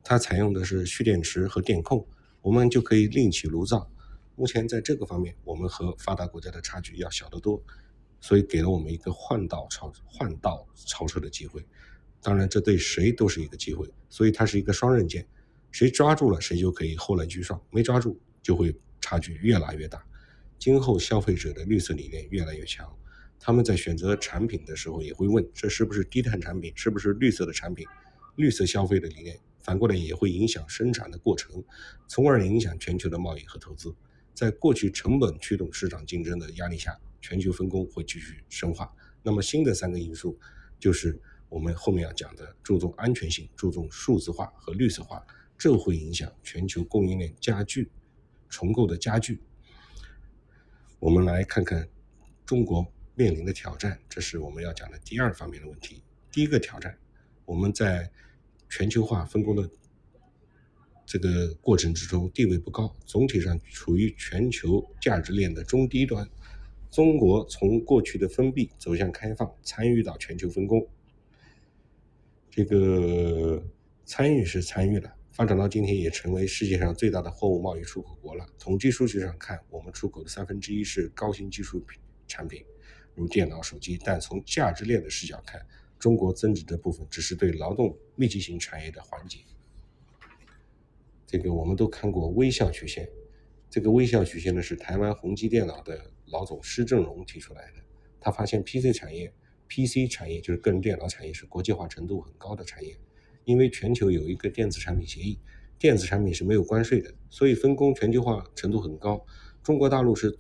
[0.03, 2.07] 它采用的是蓄电池和电控。
[2.43, 3.91] 我们就可以另起炉灶。
[4.37, 7.63] 目前在这个方面，我们和发达国家的差距要小得多，
[8.21, 11.67] 所以给了我们一个换道超换道超车的机会。
[12.23, 15.27] 当然，这对谁都是一个机会，所以它是一个双刃剑。
[15.71, 20.05] 谁抓住了，谁就可以后来居上；没抓住，就会差距越拉越大。
[20.59, 22.91] 今后消费者的绿色理念越来越强，
[23.39, 26.73] 他们在选择产品的时候也会问：这是不是低碳产品？
[26.77, 27.87] 是不是绿色的产品？
[28.37, 29.39] 绿色消费的理念。
[29.59, 31.65] 反过来也会影响生产的过程，
[32.07, 33.93] 从而影响全球的贸易和投资。
[34.33, 38.95] 在过去成本驱动市场竞争的压力下，全球分工会继续深化。
[39.25, 40.39] 那么新的三个因素
[40.79, 45.21] 就是我们后面要讲的注重安全性、注重数字化和绿色化，
[45.59, 47.91] 这会影响全球供应链加剧
[48.49, 49.43] 重构的加剧。
[51.01, 51.89] 我们来看看
[52.45, 56.03] 中国面临的挑战，这是我们要讲的第二方面的问题。
[56.31, 56.97] 第一个挑战，
[57.47, 58.11] 我们在
[58.69, 59.69] 全球化分工的
[61.07, 66.29] 这个过程之中地位不高，总体上处于全球价值链的中低端。
[66.91, 70.87] 中国从过去的封闭走向开放，参与到全球分工。
[72.51, 73.63] 这个
[74.05, 78.47] 参与是参与了，发展到今天也成为世界上最大的货物贸易出口国了。
[78.59, 82.65] 统计数据上看，我们出口的三分之一是高新技术品产品，
[83.17, 83.99] 如电脑、手机。
[84.05, 85.61] 但从价值链的视角看，
[85.99, 89.39] 中国增值的部分只是对劳动密集型产业的缓解。
[91.27, 93.09] 这个我们都看过微笑曲线，
[93.69, 97.83] 这个微笑曲线呢是台湾宏基电脑的老总施正荣提出来的，
[98.21, 99.33] 他发现 PC 产业。
[99.69, 102.97] PC 产业就是个人电脑产业，是国际化程度很高的产业。
[103.45, 105.41] 因为全球有一个电子产品协议，
[105.77, 109.27] 电子产品是没有关税的，所以分工全球化程度很高。
[109.65, 110.39] 中国大陆是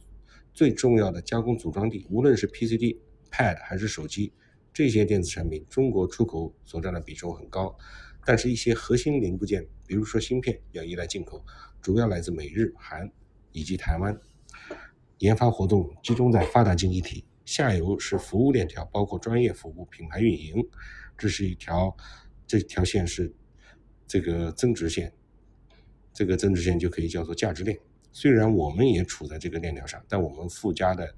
[0.56, 2.96] 最重要的加工组装地，无论是 PCD、
[3.30, 4.32] Pad 还是手机
[4.72, 7.76] 这些电子产品，中国出口所占的比重很高。
[8.24, 11.44] 但是，一些核心零部件，比如说芯片，要依赖进口，
[11.82, 13.12] 主要来自美日韩
[13.52, 14.18] 以及台湾。
[15.18, 17.26] 研发活动集中在发达经济体。
[17.44, 20.66] 下游是服务链条，包括专业服务、品牌运营，
[21.18, 21.94] 这是一条，
[22.46, 23.34] 这条线是
[24.06, 25.12] 这个增值线，
[26.14, 27.78] 这个增值线就可以叫做价值链。
[28.18, 31.14] 虽然我们也处在这个链条上，但我们附加的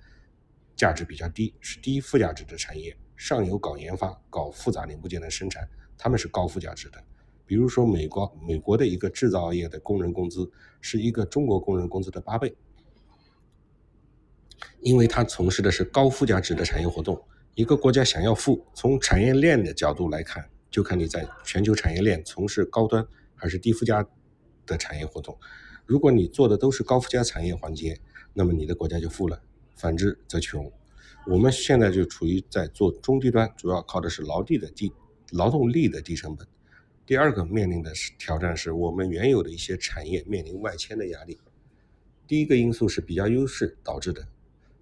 [0.74, 2.96] 价值比较低，是低附加值的产业。
[3.14, 7.00] 上游搞研发、搞复杂零部件的生产，他们是高附加值的。
[7.46, 12.52] 比如说，美国美国的一个制造业的工人工资是一个中国工人工资的八倍。
[14.80, 23.06] 因为他从事的是高附加值的产业活动，一个国家想要富，从产业链的角度来看，就看你在全球产业链从事高端
[23.36, 24.04] 还是低附加
[24.66, 25.38] 的产业活动。
[25.88, 27.98] 如果你做的都是高附加产业环节，
[28.34, 29.38] 那么你的国家就富了；
[29.74, 30.70] 反之则穷。
[31.26, 34.92] 我们现在就处于在做中低端，主要靠的是劳力的低
[35.30, 36.46] 劳动力的低成本。
[37.06, 41.38] 第二个面临的是挑战，是我们原有的一些产业面临外迁的压力。
[42.26, 44.28] 第一个因素是比较优势导致的。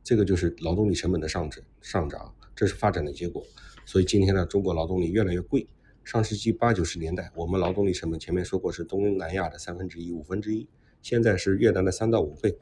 [0.02, 3.46] 这个就是劳动力成本的上涨，上涨，这是发展的结果。
[3.84, 5.68] 所以今天呢，中国劳动力越来越贵。
[6.02, 10.68] 上世纪八九十年代，我们劳动力成本前面说过是东南亚的三分之一、五分之一，
[11.08, 12.58] 现在是越南的三到五倍，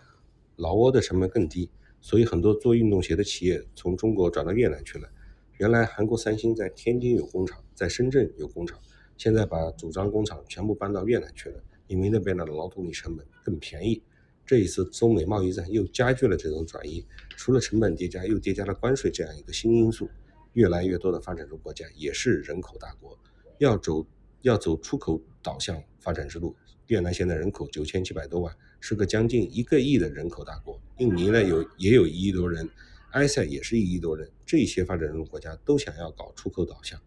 [0.56, 1.70] 老挝的成本更低。
[2.02, 5.08] 所以很多做运动鞋的企业从中国转到越南去了。
[5.56, 8.78] 原来韩国三星在天津有工厂，在深圳有工厂，
[9.16, 14.02] 现在把组装工厂全部搬到越南去了，因为那边的劳动力成本更便宜。
[14.44, 17.06] 这一次中美贸易战又加剧了这种转移，
[17.38, 20.06] 除了成本叠加，又叠加了关税这样一个新因素。
[20.52, 23.18] 越来越多的发展中国家也是人口大国，
[23.56, 24.06] 要走
[24.44, 26.54] 要走出口导向发展之路。
[26.88, 30.78] 越南现在人口九千七百多万，是个将近一个亿的人口大国。
[30.98, 32.68] 印尼呢有也有一亿多人，
[33.12, 34.30] 埃塞也是一亿多人。
[34.44, 37.00] 这些发展中国家都想要搞出口导向，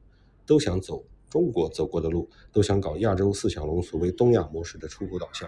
[0.48, 5.48] 都想走中国走过的路，都想搞亚洲四小龙所谓东亚模式的出口导向。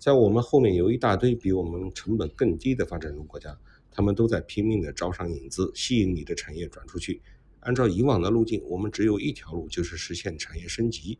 [0.00, 3.56] 在我们后面有一大堆比我们成本更低的发展中国家，
[3.92, 7.22] 他们都在拼命的招商引资，吸引你的产业转出去。
[7.60, 11.18] 按照以往的路径，我们只有一条路，就是实现产业升级，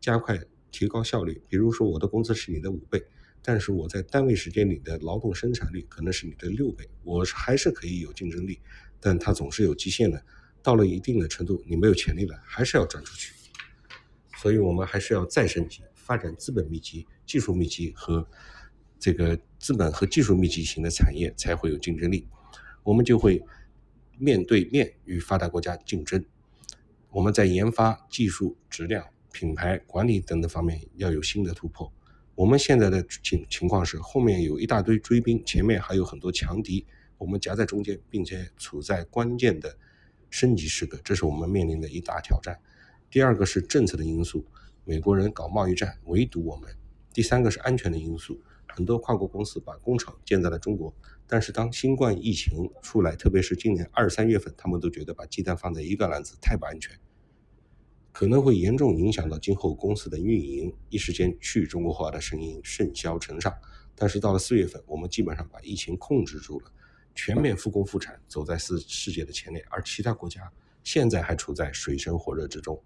[0.00, 0.38] 加快
[0.70, 1.42] 提高效率。
[1.48, 3.02] 比如说，我的工资是你的五倍，
[3.42, 8.58] 但是我在单位时间里的劳动生产率可能是你的六倍，我还是可以有竞争力，
[9.00, 10.22] 但它总是有极限的。
[10.62, 13.34] 到了一定的程度，你没有潜力了，还是要转出去。
[14.38, 15.82] 所以我们还是要再升级。
[15.94, 18.26] 发展资本密集、技术密集和
[18.98, 22.26] 这个资本和技术密集型的产业才会有竞争力，
[22.82, 23.40] 我们就会
[24.20, 26.24] 面对面与发达国家竞争。
[27.10, 31.92] 我们在研发、技术、质量、品牌管理等等方面要有新的突破。
[32.34, 36.86] 我们现在的情情况是，后面有一大堆追兵，前面还有很多强敌，
[37.18, 39.76] 我们夹在中间，并且处在关键的
[40.28, 42.60] 升级时刻，这是我们面临的一大挑战。
[43.10, 44.46] 第二个是政策的因素。
[44.84, 46.70] 美国人搞贸易战围堵我们，
[47.12, 50.94] 第三个是安全的因素，很多跨国公司把工厂建在了中国，
[51.32, 56.98] 但是当新冠疫情出来，特别是今年二三月份，他们都觉得把鸡蛋放在一个篮子太不安全，
[58.10, 63.56] 可能会严重影响到今后公司的运营，一时间去中国化的声音甚嚣尘上。
[63.94, 66.72] 但是到了四月份，我们基本上把疫情控制住了，
[67.14, 70.50] 全面复工复产，走在世世界的前列，而其他国家
[70.82, 72.82] 现在还处在水深火热之中。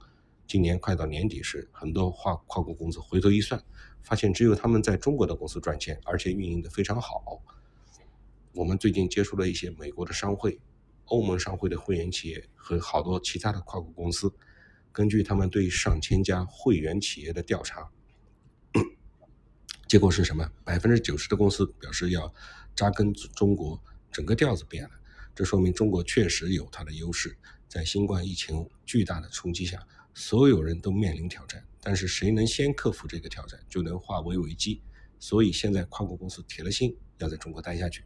[0.47, 3.59] 今年快到年底时，很多跨跨国公司回头一算，
[4.03, 7.42] 发现只有他们在中国的公司赚钱，而且运营的非常好。
[8.55, 10.61] 我们最近接触了一些美国的商会、
[11.07, 14.32] 欧盟商会的会员企业和好多其他的跨国公司，
[14.92, 17.90] 根据他们对上千家会员企业的调查，
[19.88, 20.48] 结果是什么？
[20.62, 22.32] 百分之九十的公司表示要
[22.76, 23.82] 扎根中国，
[24.12, 24.90] 整个调子变了。
[25.34, 27.36] 这说明中国确实有它的优势。
[27.66, 29.84] 在新冠疫情巨大的冲击下，
[30.14, 34.80] 所有人都面临挑战，但是谁能先克服这个挑战，就能化危为机。
[35.18, 38.05] 所以现在跨国公司铁了心要在中国待下去。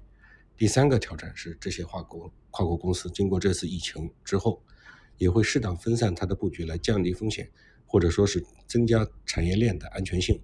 [0.58, 4.60] 第三个挑战是，这些跨国跨国公司经过这次疫情之后，
[5.16, 7.48] 也会适当分散它的布局来降低风险，
[7.86, 10.42] 或者说是增加产业链的安全性。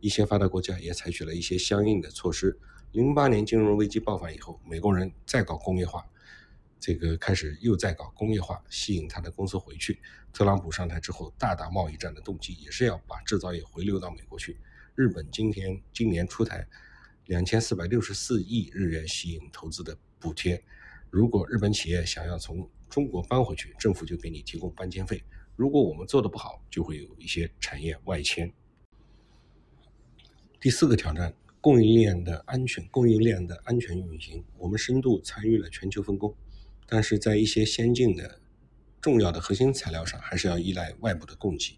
[0.00, 2.58] 一些发达国家也采取了一些相应的措施。
[2.92, 6.06] 零八年金融危机爆发以后，美国人再搞工业化。
[6.78, 10.00] 这个开始又在搞工业化，吸引他的公司回去。
[10.32, 14.56] 特朗普上台之后，大打贸易战的动机也是要把制造业回流到美国去。
[14.94, 16.66] 日本今天今年出台
[17.30, 20.60] 两千四百六十四亿日元吸引投资的补贴，
[21.10, 25.22] 如果日本企业想要从中国搬回去，政府就给你提供搬迁费。
[25.54, 28.52] 如果我们做的不好，就会有一些产业外迁。
[30.60, 36.34] 第四个挑战，供应链的安全，供应链的安全运行，我们深度参与了全球分工。
[36.88, 38.40] 但是在一些先进的、
[39.00, 41.76] 重要的核心材料上，还是要依赖外部的供给。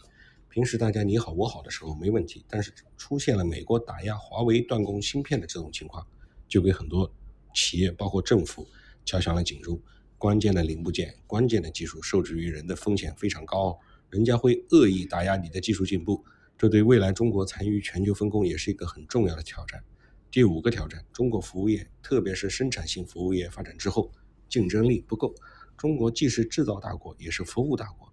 [0.53, 6.07] 平时大家你好我好的时候没问题，但是出现了美国打压华为断供芯片的这种情况，
[6.47, 7.11] 就给很多
[7.55, 8.69] 企业，包括政府
[9.07, 9.81] 敲响了警钟。
[10.19, 13.81] 关键的零部件、关键的技术受制于人的风险非常高，
[14.11, 16.23] 人家会恶意打压你的技术进步，
[16.59, 19.83] 这对未来中国参与全球分工也是一个很重要的挑战。
[20.31, 24.13] 第五个挑战，中国服务业，特别是生产性服务业发展之后。
[24.51, 25.35] 竞争力不够，
[25.79, 28.12] 中国既是制造大国，也是服务大国，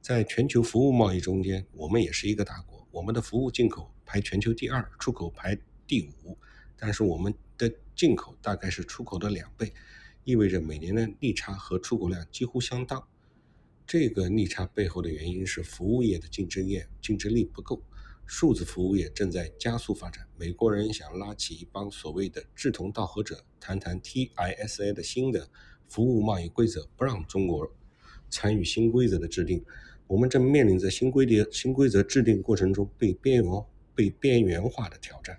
[0.00, 2.86] 在全球服务贸易中间，我们也是一个大国。
[2.90, 6.36] 我们的服务进口排全球第二，出口排第五，
[6.76, 9.72] 但是我们的进口大概是出口的两倍，
[10.24, 13.06] 意味着每年的逆差和出口量几乎相当。
[13.86, 17.82] 这个逆差背后的原因是服务业的竞争业竞争力不够。
[18.26, 25.48] 数字服务业正在加速发展，美国人想拉起一帮所谓的志同道合者，谈谈 TISA 的新的
[25.88, 27.72] 服务贸易规则，不让中国
[28.28, 29.64] 参与新规则的制定。
[30.08, 35.38] 我们正面临着新规则新规则制定过程中被边缘被边缘化的挑战。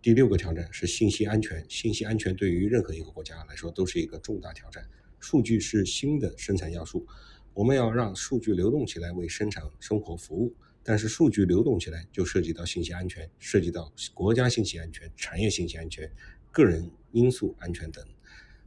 [0.00, 4.88] 第六个挑战是信息安全，信息安全对于任何一个国家来说都是一个重大挑战。
[5.18, 7.04] 数据是新的生产要素，
[7.52, 10.54] 我们要让数据流动起来，为生产生活服务。
[10.82, 16.12] 但是数据流动起来，就涉及到信息安全，涉及到国家信息安全、产业信息安全、
[16.52, 18.04] 个人因素安全等。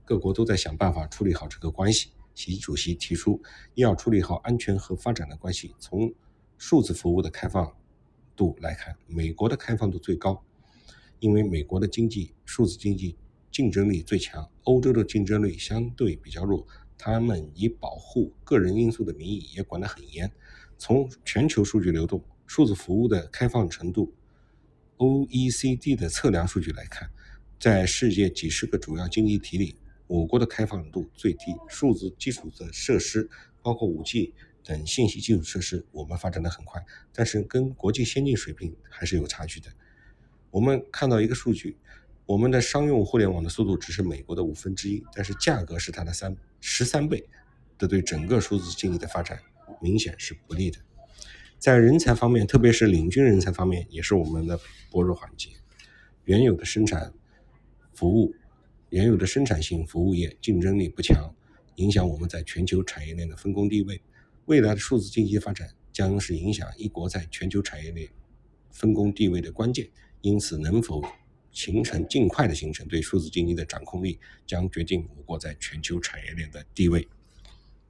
[0.03, 2.09] 各国都在想办法处理好这个关系。
[2.37, 3.41] 习主席提出
[3.73, 5.73] 要处理好安全和发展的关系。
[5.79, 6.13] 从
[6.57, 7.75] 数字服务的开放
[8.35, 10.43] 度来看，美国的开放度最高，
[11.19, 13.17] 因为美国的经济数字经济
[13.51, 16.65] 竞争力最强，欧洲的竞争力相对比较弱。
[16.95, 20.31] 他们以保护个人因素的名义也管得很严。
[20.77, 24.13] 从全球数据流动、数字服务的开放程度
[24.97, 27.09] ，OECD 的测量数据来看，
[27.59, 29.75] 在世界几十个主要经济体里，
[30.07, 31.55] 我国的开放度最低。
[31.67, 33.29] 数字基础的设施，
[33.61, 34.33] 包括 5G
[34.63, 36.83] 等信息基础设施，我们发展的很快，
[37.13, 39.69] 但是跟国际先进水平还是有差距的。
[40.49, 41.77] 我们看到一个数据，
[42.25, 47.29] 我们的商用互联网的速度只是美国的五分之一，但是价格是它的三十三倍，
[47.77, 49.39] 这对整个数字经济的发展。
[49.79, 50.79] 明显是不利的，
[51.59, 55.49] 在人才方面，特别是领军人才方面，也是我们的薄弱环节。
[56.23, 57.13] 原有的生产
[57.93, 58.33] 服务、
[58.89, 61.33] 原有的生产性服务业竞争力不强，
[61.75, 64.01] 影响我们在全球产业链的分工地位。
[64.45, 68.07] 未来的数字经济发展将是影响一国在全球产业链
[68.71, 69.89] 分工地位的关键。
[70.21, 71.03] 因此，能否
[71.51, 77.07] 形成尽快的形成对数字经济的掌控力，将决定我国在全球产业链的地位。